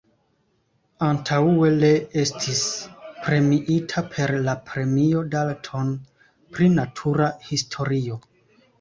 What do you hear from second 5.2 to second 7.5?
Dalton pri natura